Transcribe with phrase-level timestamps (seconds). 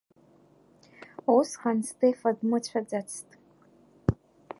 [1.35, 3.29] Усҟан Стефа дмыцәаӡацызт.